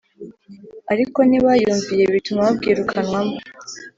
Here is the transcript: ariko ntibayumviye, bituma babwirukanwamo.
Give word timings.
ariko 0.93 1.19
ntibayumviye, 1.23 2.03
bituma 2.13 2.41
babwirukanwamo. 2.47 3.35